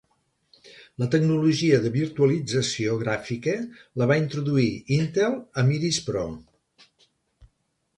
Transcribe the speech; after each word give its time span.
La 1.03 1.07
tecnologia 1.15 1.77
de 1.83 1.91
Virtualització 1.97 2.97
Gràfica 3.03 3.55
la 4.03 4.11
va 4.15 4.19
introduir 4.25 4.69
Intel 5.01 5.41
amb 5.43 5.81
Iris 5.81 6.05
Pro. 6.11 6.29